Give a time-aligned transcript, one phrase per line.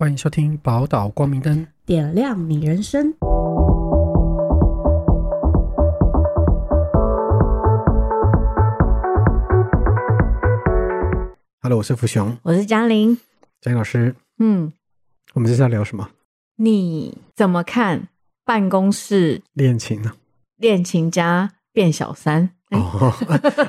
[0.00, 1.58] 欢迎收听《宝岛光明灯》。
[1.84, 3.12] 点亮你人生。
[11.60, 13.18] Hello，我是福雄，我是嘉玲。
[13.60, 14.14] 张老师。
[14.38, 14.72] 嗯，
[15.34, 16.08] 我们这是要聊什么？
[16.54, 18.06] 你怎么看
[18.44, 20.12] 办公室恋情呢？
[20.58, 22.50] 恋情家变小三？
[22.68, 23.12] 哎哦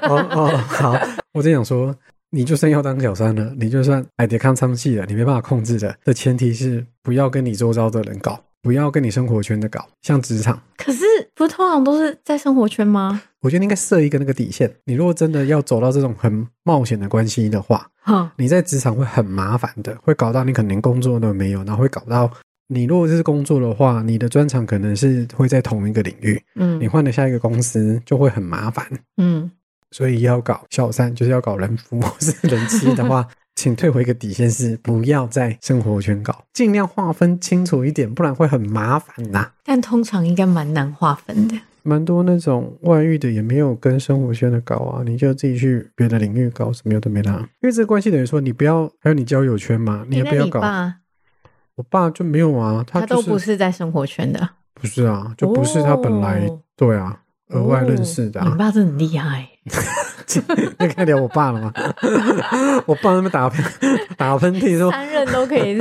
[0.04, 0.96] 哦哦，好，
[1.34, 1.96] 我在想说，
[2.32, 10.62] 你就算要当小三了，你就算爱得抗唱戏了，你没办法控制的，的前提是不要跟你周遭的人搞，不要跟你生活圈的搞，像职场。
[10.78, 11.04] 可是
[11.34, 13.22] 不是通常都是在生活圈吗？
[13.42, 14.70] 我觉得你应该设一个那个底线。
[14.86, 22.30] 你如果真的要走到这种很冒险的关系的话，哈，你在职场会很麻烦的，会搞到你可能连工作都没有，然后会搞到
[22.68, 28.86] 你如果是工作的话，你的专长可能是会在同一个领域，嗯你嗯换了下一个公司就会很麻烦。
[29.18, 29.50] 嗯，
[29.92, 41.56] 所以要搞小三，就是要搞人夫或 是人妻的话， 请退回一个底线是不要在生活圈搞，尽量划分清楚一点，不然会很麻烦呐、但通常应该蛮难划分的。
[41.82, 50.62] 蛮多那种外遇的也没有跟生活圈的搞啊，你就自己去别的领域搞什么有的没的啊、因为这个关系等于说你不要，还有你交友圈嘛，你也不要搞。
[51.76, 58.56] 我爸就没有啊，他就是他都不是在生活圈的，不是啊，就不是他本来、哦对啊额外认识的、哦你啊。
[58.56, 59.48] 爸真的很厉害。
[60.80, 61.74] 你可以聊我爸了吗？
[62.86, 63.66] 我爸那边打喷
[64.18, 65.80] 打喷嚏说三任都可以。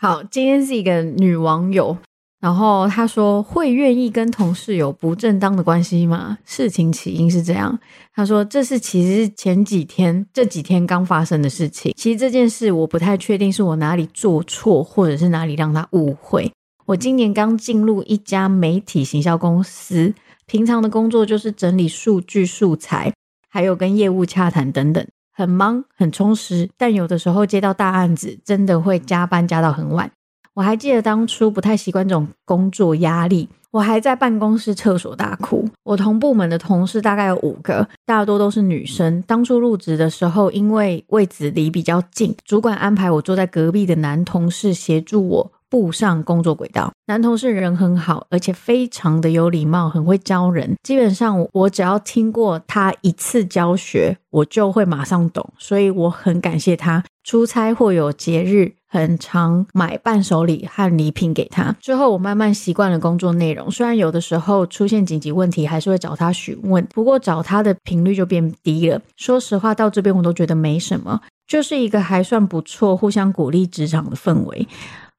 [0.00, 1.96] 好，今天是一个女网友，
[2.40, 6.36] 然后她说会愿意跟同事有不正当的关系吗？
[6.44, 7.78] 事情起因是这样，
[8.14, 11.94] 她说这是其实是前几天这几天刚发生的事情。
[11.96, 16.52] 其实这件事我不太确定是我哪里做错，或者是哪里让她误会。
[16.86, 20.12] 我今年刚进入一家媒体行销公司，
[20.46, 23.12] 平常的工作就是整理数据素材，
[23.48, 25.06] 还有跟业务洽谈等等。
[25.36, 30.10] 很忙很充实，但有的时候接到大案子，真的会加班加到很晚。
[30.54, 35.68] 我还记得当初不太习惯这种工作压力，我还在办公室厕所大哭。
[35.82, 39.20] 我同部门的同事大概有五个，大多都是女生。
[39.22, 45.52] 当初入职的时候，因为位置离比较近，主管安排我坐在隔壁的男同事协助我。
[45.68, 50.74] 步上工作轨道，男同事人很好，而且非常的有礼貌，很会教人。
[50.82, 57.02] 基本上我只要听过他一次教学，我就会马上懂，所以我很感谢他。
[57.24, 61.74] 出差或有节日，很常买伴手礼和礼品给他。
[61.80, 69.00] 之后我慢慢习惯了工作内容，虽然有的时候出现紧急问题，还是会找他询问，不过找他的频率就变低了。
[69.16, 74.68] 说实话，到这边我都觉得没什么，就是一个还算不错、互相鼓励职场的氛围。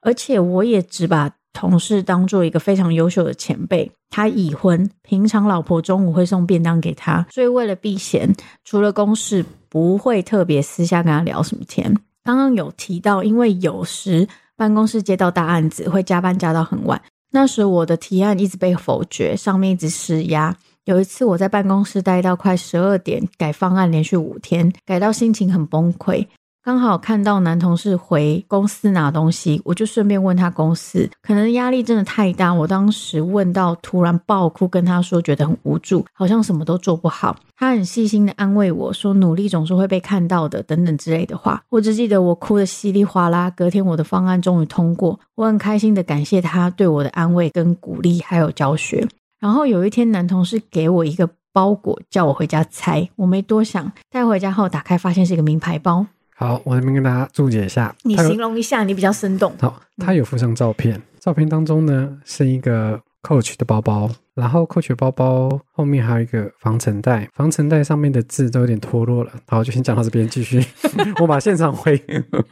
[0.06, 3.92] 而且我也只把同事当做一个非常优秀的前辈。
[4.12, 8.34] 他已婚，平常老婆中午会送便当给他，所以为了避嫌，
[8.64, 11.94] 除了公事不会特别私下跟他聊什么天。
[12.24, 17.02] 刚刚有提到，因为有时办公室接到大案子会加班加到很晚，
[17.32, 20.56] 那时我的提案一直被否决，上面一直施压。
[20.86, 26.26] 有一次我在办公室待到快十二点，改方案连续五天，改到心情很崩溃。
[26.66, 37.36] 刚好看到男同事回公司拿东西，我就顺便问他公司，可能压力真的太大，我当时问到突然爆哭，跟他说觉得很无助，好像什么都做不好。
[37.56, 41.62] 他很细心的安慰我说，努力总是会被看到的，等等之类的话。
[41.70, 43.48] 我只记得我哭得稀里哗啦。
[43.52, 49.08] 隔天我的方案终于通过，我很开心的感谢他对我的安慰跟鼓励，还有教学。
[49.40, 53.08] 然后有一天，男同事给我一个包裹，叫我回家拆。
[53.18, 56.08] 我没多想，带回家后打开，发现是一个名牌包。
[56.38, 59.54] 好，我这边跟大家注解一下，你形容一下，你比较生动。
[59.58, 69.32] 好，他有附上照片，照片当中呢是一个 Coach 的包包，然后 Coach 的包包后面还有一个防尘袋，防尘袋上面的字都有点脱落了。
[69.48, 70.62] 好，就先讲到这边，继续。
[71.22, 72.04] 我把现场回，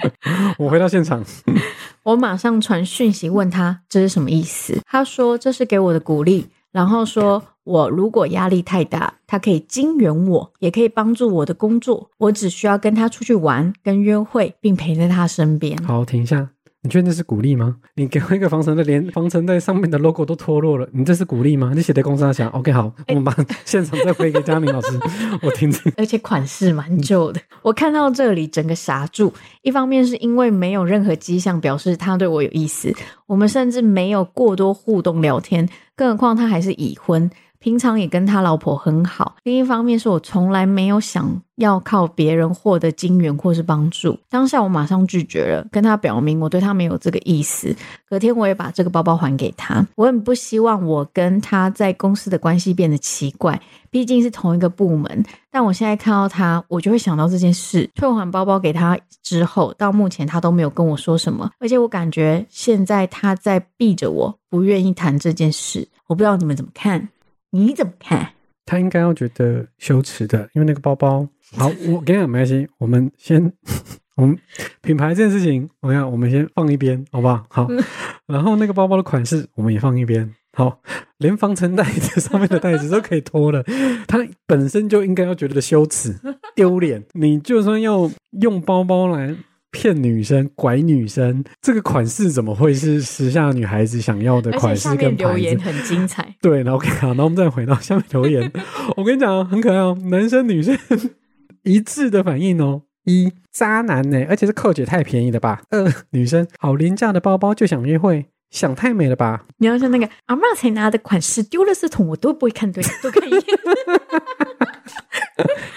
[0.58, 1.22] 我回到现场，
[2.04, 4.80] 我马上传讯息问他这是什么意思。
[4.86, 12.10] 他说这是给我的鼓励，然后说我如果压力太大，他可以支援我，也可以帮助我的工作。
[12.18, 15.78] 我只需要跟他出去玩、跟约会，并陪在他身边。
[15.84, 16.50] 好，停一下。
[16.84, 17.78] 你确定这是鼓励吗？
[17.96, 21.72] 你给我一个防尘的，连防尘袋上面的 logo 都脱落了，你这是鼓励吗？
[21.74, 25.00] 你写在公司想，OK，好，我们把现场再回给佳明老师，
[25.42, 25.94] 我听听。
[25.96, 27.40] 而且款式蛮旧的。
[27.62, 29.34] 我看到这里，整个傻住。
[29.62, 32.94] 一方面是因为没有任何迹象表示他对我有意思，
[33.28, 37.32] 我们甚至没有过多互动聊天，更何况他还是已婚。
[37.64, 39.38] 平常也跟他老婆很好。
[39.44, 44.20] 另一方面是我从来没有想要靠别人获得金援或是帮助。
[44.30, 47.74] 当下我马上拒绝了，跟他表明我对他没有这个意思。
[48.10, 49.88] 隔天我也把这个包包还给他。
[49.96, 53.58] 我很不希望我跟他在公司的关系变得奇怪，
[53.90, 55.24] 毕竟是同一个部门。
[55.50, 57.90] 但我现在看到他，我就会想到这件事。
[57.96, 65.88] 退还包包给他之后，到目前他都没有跟我说什么，而且我感觉现在他在避着我，不愿意谈这件事。
[66.08, 67.08] 我不知道你们怎么看，
[67.56, 68.32] 你怎么看？
[68.66, 71.28] 他应该要觉得羞耻的，因为那个包包。
[71.56, 73.54] 好， 我跟你讲没关系，我们先，
[74.18, 74.36] 我们
[74.82, 77.46] 品牌这件事情，我看我们先放一边，好不好？
[77.50, 77.68] 好，
[78.26, 80.34] 然后那个包包的款式我们也放一边。
[80.56, 80.80] 好，
[81.18, 83.64] 连防尘袋子上面的袋子都可以脱了，
[84.08, 86.16] 他本身就应该要觉得羞耻、
[86.56, 87.04] 丢脸。
[87.14, 88.10] 你就算要
[88.42, 89.36] 用包包来
[89.74, 95.30] 骗女生、拐女生，这个款式怎么会是时下女孩子想要的款式跟牌子？
[95.30, 98.50] 留言很精彩， 对，然后 OK 好，然后我们再回到下面留言。
[98.96, 100.78] 我跟你讲，很可爱哦，男生女生
[101.64, 102.84] 一致的反应哦。
[103.06, 105.64] 一渣男呢，而且是扣姐太便宜了吧？
[105.72, 109.44] 二女生好廉价的包包就想约会，想太美了吧？
[109.58, 113.44] 你要像那个阿妈才拿的款式丢了圾桶，我都不会看对，都看一眼。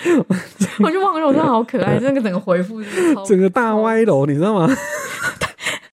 [0.85, 2.83] 我就忘了，我说好可爱，那个整个回复
[3.27, 4.69] 整个大歪楼，你知道吗？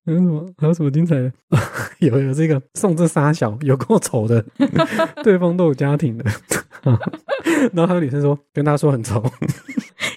[0.06, 0.46] 还有什么？
[0.58, 1.32] 还有什么精彩的？
[2.00, 4.44] 有有这个送这仨小有够丑的，
[5.22, 6.24] 对方都有家庭的。
[7.72, 9.22] 然后还有女生说跟他说很丑，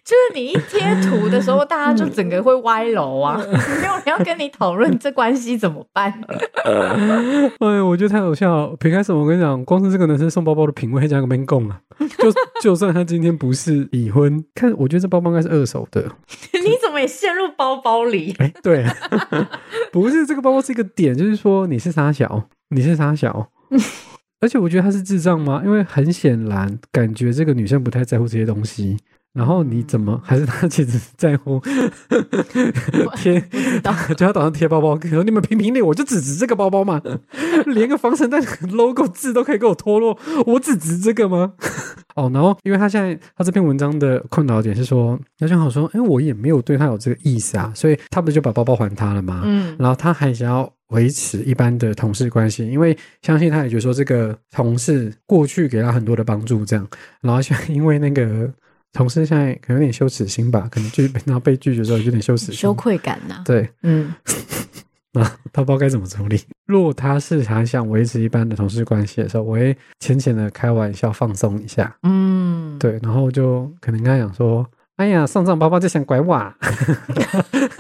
[0.08, 3.38] 就是你一贴图的时候，大家就整个会歪楼啊，
[3.82, 6.10] 没有人要跟你讨论这关系怎么办。
[7.60, 8.76] 哎，我觉得太好笑了。
[8.78, 16.02] 撇开什么，我跟你讲，光是这个男生送包包的品味，加个 man 供啊， 就就算他今天不是已婚，看我觉得这包包应该是二手的。
[16.54, 18.34] 你怎么也陷入包包里？
[18.40, 18.86] 哎，对，
[19.92, 23.50] 不是这个包包是一个点，就是说你是傻小，你是傻小。
[24.40, 25.62] 而且我觉得他是智障吗？
[25.66, 28.96] 因为很显然，感觉这个女生不太在乎这些东西。
[29.34, 31.62] 然后你怎么还是他其实在乎
[33.16, 33.40] 贴，
[34.16, 37.02] 就要打算贴包包，可说你们评评理，我就只值这个包包嘛，
[37.68, 38.40] 连个防尘袋
[38.72, 41.54] logo 字都可以给我脱落，我只值这个吗？
[42.16, 49.44] 哦，然后因为他现在他这篇文章的困扰点是说，他正好说，哎，我也没有对他有这个意思啊，所以他不就把包包还他了吗？
[49.46, 56.88] 嗯，然后他还想要维持一般的同事关系，因为相信他也觉得说这个同事过去给他很多的帮助，这样，
[57.22, 58.52] 然后现在因为那个
[58.94, 62.56] 同事现在可能有点羞耻心吧，可能就是 然后被拒绝之后有点羞耻心。
[62.56, 64.14] 羞，愧感呐、对，嗯，
[65.14, 65.24] 那
[65.54, 66.40] 他不知道该怎么处理。
[66.66, 74.66] 如果他是还想维持一般的同事关系的时候，我会浅浅的开玩笑放松一下，嗯，对，然后就可能跟他讲说。
[74.98, 76.56] 哎呀，送这种包包就想拐我、 啊，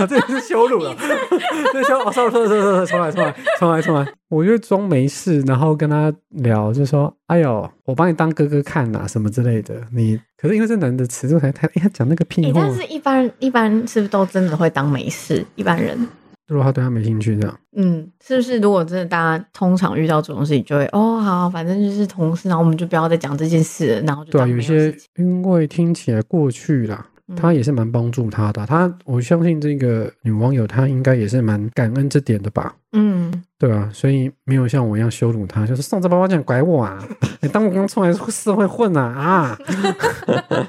[0.08, 0.96] 这也是羞辱了，
[1.74, 9.76] 这羞哦，sorry sorry sorry sorry，重来重来重来重来，我就装没事，然后跟他聊，就说，哎呦，我把你当哥哥看呐、什么之类的。
[9.92, 15.44] 你可是因为这男的尺度才太，哎，他讲那个屁诶话，但是一般一般是不是都真的会当没事？
[15.56, 16.08] 一般人，
[16.48, 18.60] 如果他对他没兴趣，这样嗯，是不是？
[18.60, 28.66] 如果真的大家通常遇到这种事情，就会哦，好，反正就是同事，然后我们就不要再讲这件事了，然后就对啊，有些因为听起来过去啦，嗯他也是蛮帮助他的。
[28.66, 32.74] 他我相信这个女网友，她应该也是蛮感恩这点的吧？
[33.00, 36.98] 嗯，对啊，所以没有像我一样羞辱他，就是送这包包这样拐我啊！
[37.42, 39.58] 你当我刚出来社会混啊啊！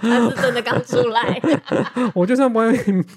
[0.03, 1.41] 他是真的刚出来，
[2.13, 2.71] 我就算不会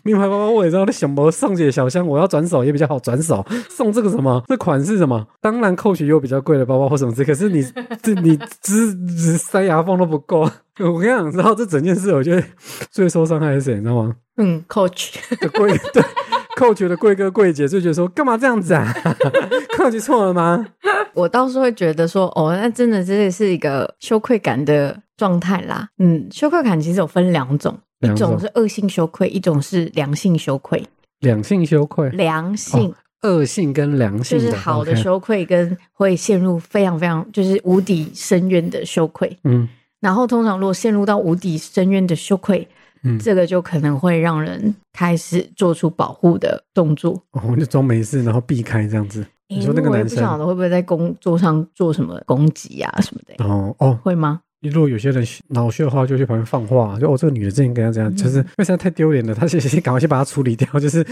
[0.04, 3.46] 名牌包包，我也知道那小模送姐小香，我要转手也比较好转手。
[3.70, 4.42] 送这个什么？
[4.48, 5.28] 这款是什么？
[5.42, 7.62] 当然扣取有比较贵的包包或什么之类，可是你
[8.02, 10.50] 这你只只塞牙缝都不够。
[10.80, 12.42] 我跟你讲，然后这整件事，我觉得
[12.90, 13.76] 最受伤害是谁？
[13.76, 14.16] 你知道吗？
[14.38, 16.02] 嗯，coach，的贵对
[16.62, 18.94] 扣觉的贵哥贵姐就觉得说干嘛这样子啊？
[19.76, 20.64] 扣取错了吗？
[21.16, 25.90] 我倒是会觉得说，哦，那真的这是一个羞愧感的状态啦。
[25.98, 30.88] 嗯，羞愧感其实有分两种，一种是恶性羞愧，一种是良性羞愧。
[31.22, 32.94] 良性羞愧，良性、
[33.24, 39.36] 恶性跟良性，就是好的羞愧，跟会陷入非常非常就是无底深渊的羞愧。
[39.44, 39.68] 嗯
[40.00, 42.68] 然后通常如果陷入到无底深渊的羞愧，
[43.04, 47.14] 嗯，这个就可能会让人开始做出保护的动作。
[47.32, 49.26] 哦我就装没事，然后避开这样子。
[49.50, 54.42] 你说那个诶我也男生不晓得会不会在工作上做什么攻击啊什么的、哦哦，会吗？
[54.70, 61.04] 如果有些人恼羞的话，就去旁边放话，就哦，这个女的之前跟他这样，就是因为实在太丢脸了，他先先赶快先把她处理掉， 就是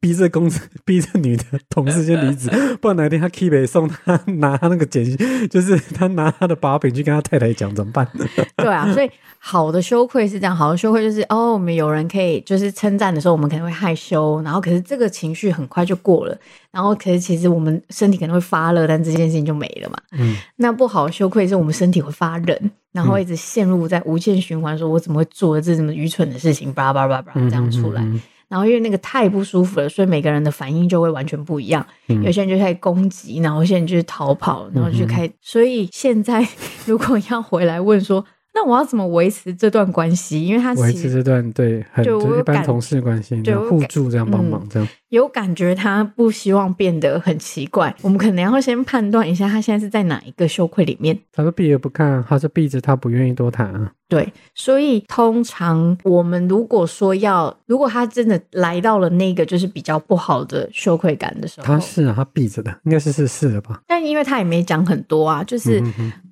[0.00, 5.16] 逼这公司 逼这女的同事先离职， 不然哪天他 keep 北送他拿他那个简讯，
[5.48, 8.08] 就是他拿他的把柄去跟他太太讲怎么办？
[8.56, 16.36] 对啊，所以好的羞愧是这样，好的羞愧就是哦，我们有人可以就是称赞的时候，我们可能会害羞，然后可是这个情绪很快就过了，
[16.72, 19.96] 然后可是其实我们身体可能会发热，但这件事情就没了嘛。
[20.12, 28.02] 嗯，那不好的羞愧是我们身体会发冷，然后一直陷入在无限循环，说我怎么会做了这这么愚蠢的事情，叭叭叭叭这样出来。
[28.02, 28.20] 嗯
[28.50, 31.86] 然后因为那个太不舒服了，所以每个人的反应就会完全不一样。
[32.08, 35.32] 嗯有些人就开始攻击，然后有些人就是逃跑，然后就开始。
[35.40, 36.44] 所以现在
[36.84, 40.44] 如果要回来问说，那我要怎么维持这段关系？
[40.44, 44.88] 因为他维持这段对就一般同事关系，对互助这样帮忙这样。
[45.10, 51.18] 有感觉他不希望变得很奇怪，我们可能要先判断一下他现在是在哪一个羞愧里面。
[51.32, 53.92] 他说避而不看，他是避着他不愿意多谈啊。
[54.08, 63.80] 对，所以通常我们如果说要，如果他真的来到了那个就是比较不好的羞愧感的时候，他是啊，他避着的，应该是是是的吧？
[63.86, 65.80] 但因为他也没讲很多啊，就是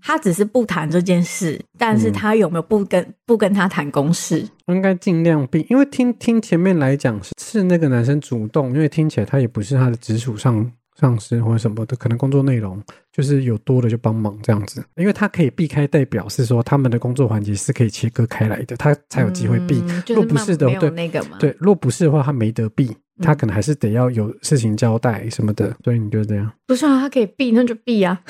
[0.02, 4.44] 他只是不谈这件事，但是他有没有不跟不跟他谈公事？
[4.74, 12.82] 应该尽量避，因为听听前面来讲是是那个男生主动，因为听起来他也不是他的直属上上司或者什么的，可能工作内容
[13.12, 19.82] 就是有多的就帮忙这样子，因为他可以避开，代表是说他们的工作环节是可以切割开来的，他才有机会避。
[19.86, 26.50] 嗯若不是的没有对那个嘛，对，若不是的话，他没得避，他嗯可能还是得要有事情交代什么的，所以你就这样。
[26.66, 28.20] 不是啊，他可以避那就避啊。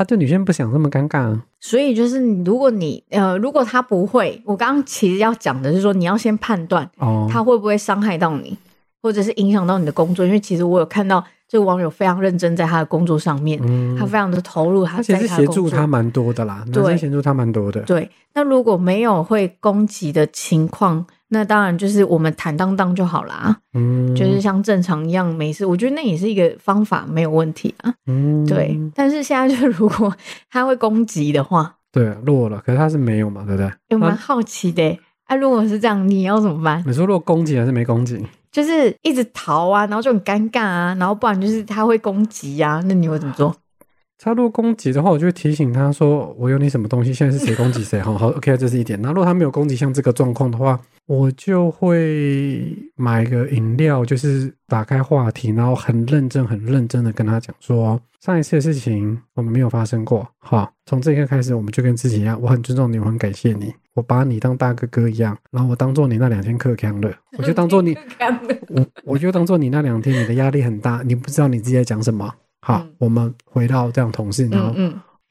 [0.00, 1.44] 啊，对女生不想那么尴尬啊。
[1.60, 8.56] 所以就是，如果你呃，如果他不会，我刚刚其实要讲的是说，你要先判断哦，他会不会伤害到你，
[9.02, 10.24] 或者是影响到你的工作。
[10.24, 15.86] 因为其实我有看到这个网友非常认真在他的工作上面，嗯他非常的投入，他其实协助他。
[15.86, 17.82] 蛮多的啦，男对生协助他蛮多的。
[17.82, 25.64] 对，那如果没有会攻击的情况，那当然就是我们坦荡荡就好啦，嗯，就是像正常一样没事。
[25.64, 27.94] 我觉得那也是一个方法，没有问题啊。
[28.06, 30.12] 嗯，对，但是现在就如果
[30.50, 33.66] 他会攻击的话，对弱了，可是他是没有嘛，对不对？
[33.66, 35.00] 啊有蛮好奇的欸。
[35.26, 36.82] 啊，如果是这样，你要怎么办？
[36.84, 38.20] 你说如果攻击还是没攻击？
[38.50, 43.54] 就是一直逃啊，然后就很尴尬啊，然后不然就是他会攻击啊，那你会怎么做？
[44.22, 49.00] 他如果攻击的话，我就会提醒他说：“我有你什么东西，现在是谁攻击谁？”好好，OK，这是一点。
[49.00, 60.28] 那如果他没有攻击像这个状况的话，我就会买个饮料，就是打开话题，然后很认真、很认真的跟他讲说：“上一次的事情我们没有发生过。
[60.38, 67.96] 好，从这一刻开始，我们就跟自己一样，我很尊重你，我很感谢你，我把你当大哥哥一样，然后我当做你那两天克康了， 我就当做你，
[68.68, 72.30] 我我就当做你那两天你的压力很大，你不知道你自己在讲什么。
[72.60, 74.74] 好，嗯我们回到这样同事，然后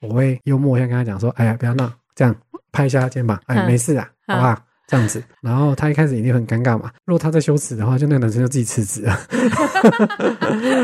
[0.00, 2.34] 我会幽默一下跟他讲说：“哎呀，不要闹，这样
[2.72, 4.56] 拍一下他肩膀，哎，嗯没事啊，好不好？”
[4.88, 6.90] 这样子，然后他一开始一定很尴尬嘛。
[7.04, 9.16] 如果他在羞耻的话，就那个男生就自己辞职了。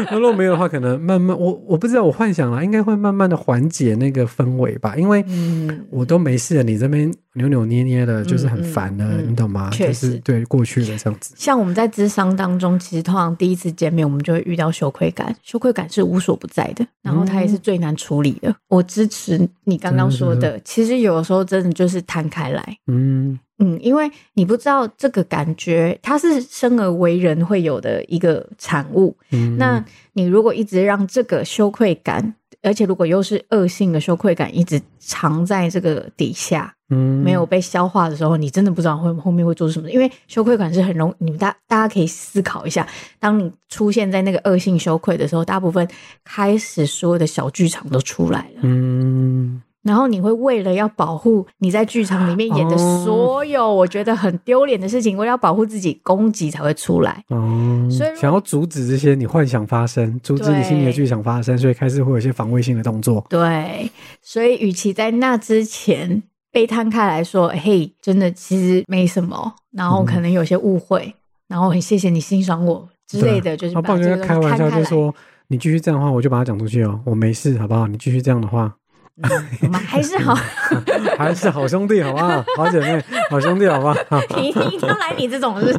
[0.09, 9.71] 那 如果没有的话，可能慢慢，我我不知道，我幻想了，应该会慢慢的缓解那个氛围吧，因为嗯我都没事了，你这边扭扭捏捏的，就是很烦的，你懂吗？
[9.71, 11.35] 确就是实对过去的这样子。
[11.37, 18.55] 像我们在智商当中，其实通常第一次见面，我们就会遇到羞愧感，羞愧感是无所不在的，然后它也是最难处理的。
[18.69, 22.79] 我支持你刚刚说的，其实有的时候真的就是摊开来。
[22.87, 29.17] 嗯嗯，因为你不知道这个感觉，它是生而为人会有的一个产物。
[29.31, 39.91] 嗯，那你如果一直让这个羞愧感，而且如果又是恶性的羞愧感，一直藏在这个底下，嗯没有被消化的时候，你真的不知道会后面会做什么。
[39.91, 42.87] 因为羞愧感是很容，你们大大家可以思考一下，
[43.19, 45.87] 当你出现在那个恶性羞愧的时候，大部分
[46.25, 48.61] 开始所有的小剧场都出来了。
[48.63, 57.23] 嗯然后你会为了要保护你在剧场里面演的哦所有我觉得很丢脸的事情，为了要保护自己，攻击才会出来。
[57.29, 63.25] 哦，所以想要阻止这些你幻想发生，阻止你心里的剧场发生，所以开始会有一些防卫性的动作。
[63.31, 63.89] 对，
[64.21, 71.15] 所以与其在那之前被摊开来说，嘿，真的其实没什么，然后可能有些误会，
[71.47, 74.71] 然后很谢谢你欣赏我之类的，就是啊，不然就把这个开玩笑。
[74.71, 75.15] 就说
[75.49, 77.87] 你继续这样的话，我就把它讲出去哦，我没事，好不好？
[77.87, 78.75] 你继续这样的话，
[79.23, 79.31] 嗯
[79.63, 80.35] 我们还是好，
[81.17, 82.45] 还是好兄弟，好不好？
[82.57, 84.21] 好姐妹，好兄弟，好不好？
[84.37, 85.75] 你一定要来你这种是。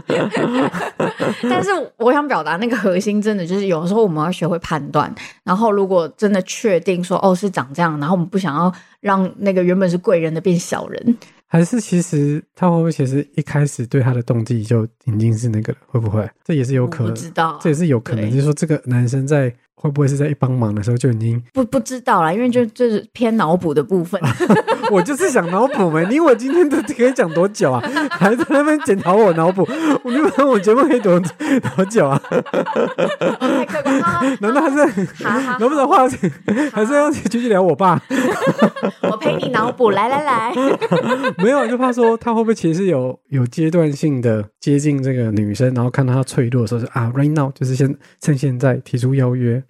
[1.44, 5.14] 但是我想表达那个核心，真的就是有时候我们要学会判断，
[5.44, 15.80] 然后如果真的确定说哦是长这样，然后我们不想要让那个原本是贵人的变小人，还是其实他会不会其实一开始对他的动机就已经是那个了？
[15.86, 16.28] 会不会？
[16.44, 21.40] 这也是有可能知道，这也是有可能，就是说这个男生在会不会是在一帮忙的时候就已经？
[21.54, 24.20] 不不知道啦，因为就就是偏脑补的部分。
[24.90, 27.80] 我就是想脑补嘛，你我今天都可以讲多久啊？
[28.10, 29.68] 还在那边检讨我脑补，
[30.04, 31.20] 我你以为我节目可以多
[31.76, 32.20] 多久啊？
[33.68, 33.82] 太
[34.40, 35.08] 难道还是
[35.60, 36.32] 能不能话题
[36.74, 38.02] 还是要继续聊我爸？
[39.04, 40.54] 我陪你脑补，来来来，
[41.38, 49.64] 没有，就怕说他会不会其实有有阶段性的接近这个女生，然后看到她脆弱的时候，就啊，right now 就是先趁现在提出邀约。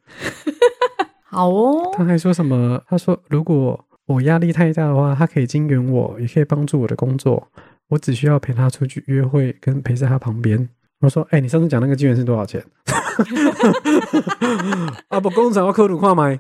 [1.30, 2.82] 好哦，他还说什么？
[2.90, 7.48] 他说如果我压力太大的话，他可以经援我，也可以帮助我的工作，
[7.90, 10.68] 我只需要陪他出去约会，跟陪在他旁边。
[11.02, 12.66] 我说，哎、你上次讲那个金援是多少钱？
[15.10, 16.40] 啊，不，工厂要科鲁看麦，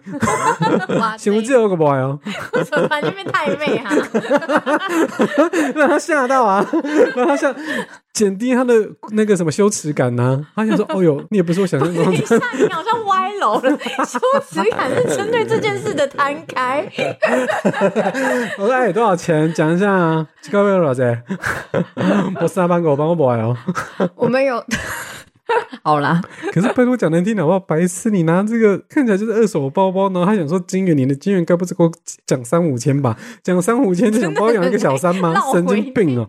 [0.97, 2.19] 哇塞请问这有个不哦？
[2.53, 3.93] 为什么突然间变太妹哈？
[5.75, 6.65] 让他吓到啊，
[7.15, 7.55] 让他吓
[8.17, 8.73] 减低他的
[9.11, 12.25] 那个什么羞耻感呐、他想说， 哦哟，你也不是我想象中等一的。
[12.25, 13.77] 下，你好像歪楼了。
[14.07, 14.19] 羞
[14.49, 16.83] 耻感是针对这件事的摊开。
[18.57, 19.53] 我说，哎，多少钱？
[19.53, 21.23] 讲一下啊，这个月多少钱？
[22.41, 23.55] 我三万个，我帮我买哦。
[24.15, 24.63] 我没有，
[25.83, 26.19] 好啦，
[26.51, 27.59] 可是拜托讲难听点好不好？
[27.59, 31.91] 白痴，你拿这个看起来就是二手包包，然后他想说金元，你的金元该不是给我
[32.25, 33.15] 讲三五千吧？
[33.43, 35.35] 讲三五千就想包养一个小三吗？
[35.53, 36.27] 神经病哦！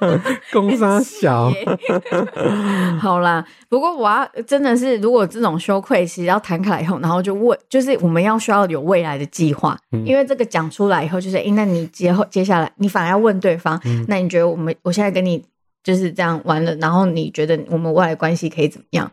[0.52, 1.50] 公杀小，
[3.00, 10.04] 好啦，不过我要真的是，如果这种羞愧其实要谈开来以后，然后就问，就是我们要需要有未来的计划，嗯。
[10.06, 14.04] 因为这个讲出来以后，就是，诶，那你接后接下来，你反而要问对方，嗯。
[14.08, 15.44] 那你觉得我们我现在跟你
[15.82, 19.10] 就是这样玩了，然后你觉得我们未来关系可以怎么样？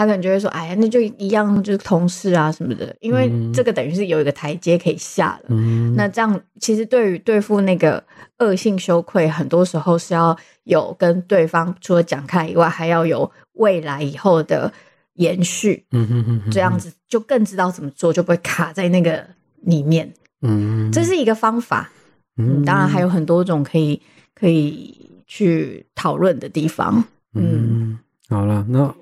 [0.00, 3.52] 他可能就会说，哎呀，那就一样，就是同事啊什么的，因为嗯。
[3.52, 5.48] 这个等于是有一个台阶可以下了。
[5.48, 8.02] 嗯，那这样其实对于对付那个
[8.38, 14.72] 恶性羞愧，很多时候是要有跟对方除了讲开以外，还要有未来以后的
[15.16, 16.50] 延续，嗯哼哼哼。
[16.50, 19.22] 这样子就更知道怎么做，就不会卡在那个
[19.60, 20.10] 里面。
[20.40, 21.92] 嗯，这是一个方法，
[22.38, 24.00] 嗯，当然还有很多种可以
[24.34, 27.04] 可以去讨论的地方。
[27.34, 27.98] 嗯，
[28.30, 28.94] 好了，那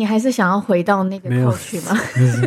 [0.00, 1.94] 你还是想要回到那个过去吗？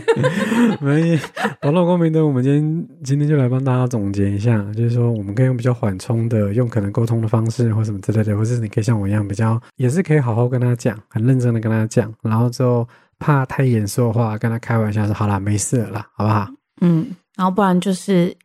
[0.82, 1.20] 没
[1.62, 12.88] 网络光明灯，我们今天今天就来帮大家总结一下，就是说我们可以用比较缓冲的，用可能沟通的方式或什么之类的，或是你可以像我一样比较，也是可以好好跟他讲，很认真的跟他讲，然后之后
[13.20, 16.48] 怕太严肃的话，跟他开玩笑说好啦，没事了啦，好不好？
[16.82, 17.06] 嗯，
[17.36, 18.36] 然后不然就是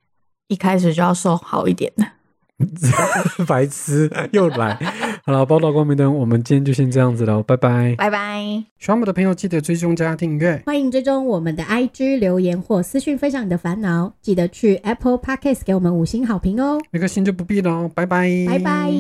[0.49, 2.07] 一开始就要说好一点的。
[3.47, 4.77] 白痴又来，
[5.29, 7.95] 好了，报道光明灯，我们今天就先这样子喽，拜拜。
[7.99, 8.41] 拜拜。
[8.79, 10.63] 喜欢我们的朋友记得追踪加订阅。
[10.65, 18.91] 欢迎追踪我们的 IG 留言或私讯分享你的烦恼，记得去 Apple Podcast 给我们五星好评哦，那个星就不必了哦，拜拜，拜拜。